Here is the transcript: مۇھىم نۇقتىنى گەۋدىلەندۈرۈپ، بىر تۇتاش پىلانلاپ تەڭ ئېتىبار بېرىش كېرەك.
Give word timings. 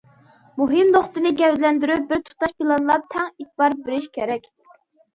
مۇھىم 0.61 0.89
نۇقتىنى 0.95 1.33
گەۋدىلەندۈرۈپ، 1.43 2.09
بىر 2.15 2.25
تۇتاش 2.31 2.57
پىلانلاپ 2.65 3.09
تەڭ 3.15 3.31
ئېتىبار 3.31 3.81
بېرىش 3.87 4.13
كېرەك. 4.21 4.55